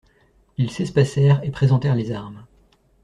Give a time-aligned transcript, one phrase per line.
[0.57, 2.47] Ils s'espacèrent et présentèrent les armes.